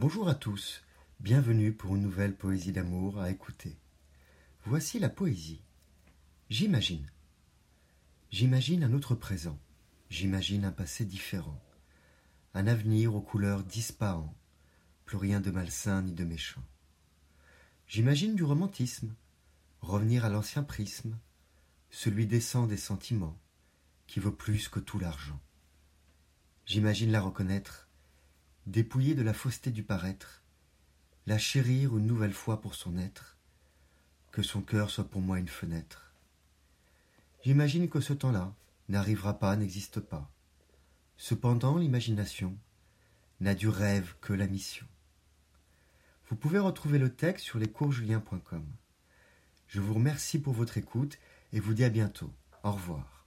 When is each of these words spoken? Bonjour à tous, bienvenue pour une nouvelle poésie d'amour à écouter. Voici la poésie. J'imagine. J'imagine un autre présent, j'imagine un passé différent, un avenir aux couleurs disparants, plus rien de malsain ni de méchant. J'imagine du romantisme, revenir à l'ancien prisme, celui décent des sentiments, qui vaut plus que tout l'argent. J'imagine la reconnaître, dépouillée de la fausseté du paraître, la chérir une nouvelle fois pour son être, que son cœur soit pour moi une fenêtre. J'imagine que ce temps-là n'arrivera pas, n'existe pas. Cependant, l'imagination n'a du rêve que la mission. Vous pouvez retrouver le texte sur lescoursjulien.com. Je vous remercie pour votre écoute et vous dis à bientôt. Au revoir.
Bonjour 0.00 0.30
à 0.30 0.34
tous, 0.34 0.82
bienvenue 1.18 1.74
pour 1.74 1.94
une 1.94 2.00
nouvelle 2.00 2.34
poésie 2.34 2.72
d'amour 2.72 3.20
à 3.20 3.30
écouter. 3.30 3.76
Voici 4.64 4.98
la 4.98 5.10
poésie. 5.10 5.60
J'imagine. 6.48 7.06
J'imagine 8.30 8.82
un 8.82 8.94
autre 8.94 9.14
présent, 9.14 9.58
j'imagine 10.08 10.64
un 10.64 10.72
passé 10.72 11.04
différent, 11.04 11.62
un 12.54 12.66
avenir 12.66 13.14
aux 13.14 13.20
couleurs 13.20 13.62
disparants, 13.62 14.34
plus 15.04 15.18
rien 15.18 15.38
de 15.38 15.50
malsain 15.50 16.00
ni 16.00 16.14
de 16.14 16.24
méchant. 16.24 16.64
J'imagine 17.86 18.34
du 18.34 18.42
romantisme, 18.42 19.14
revenir 19.82 20.24
à 20.24 20.30
l'ancien 20.30 20.62
prisme, 20.62 21.18
celui 21.90 22.26
décent 22.26 22.66
des 22.66 22.78
sentiments, 22.78 23.38
qui 24.06 24.18
vaut 24.18 24.32
plus 24.32 24.70
que 24.70 24.80
tout 24.80 24.98
l'argent. 24.98 25.42
J'imagine 26.64 27.12
la 27.12 27.20
reconnaître, 27.20 27.89
dépouillée 28.70 29.14
de 29.14 29.22
la 29.22 29.34
fausseté 29.34 29.70
du 29.70 29.82
paraître, 29.82 30.42
la 31.26 31.38
chérir 31.38 31.96
une 31.98 32.06
nouvelle 32.06 32.32
fois 32.32 32.60
pour 32.60 32.74
son 32.74 32.96
être, 32.98 33.36
que 34.30 34.42
son 34.42 34.62
cœur 34.62 34.90
soit 34.90 35.08
pour 35.08 35.20
moi 35.20 35.38
une 35.38 35.48
fenêtre. 35.48 36.14
J'imagine 37.44 37.88
que 37.88 38.00
ce 38.00 38.12
temps-là 38.12 38.54
n'arrivera 38.88 39.38
pas, 39.38 39.56
n'existe 39.56 39.98
pas. 39.98 40.30
Cependant, 41.16 41.78
l'imagination 41.78 42.56
n'a 43.40 43.54
du 43.54 43.68
rêve 43.68 44.14
que 44.20 44.32
la 44.32 44.46
mission. 44.46 44.86
Vous 46.28 46.36
pouvez 46.36 46.60
retrouver 46.60 46.98
le 46.98 47.12
texte 47.12 47.46
sur 47.46 47.58
lescoursjulien.com. 47.58 48.64
Je 49.66 49.80
vous 49.80 49.94
remercie 49.94 50.38
pour 50.38 50.52
votre 50.52 50.78
écoute 50.78 51.18
et 51.52 51.58
vous 51.58 51.74
dis 51.74 51.84
à 51.84 51.90
bientôt. 51.90 52.32
Au 52.62 52.72
revoir. 52.72 53.19